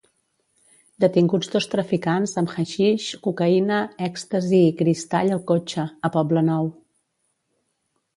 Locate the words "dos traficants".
1.55-2.31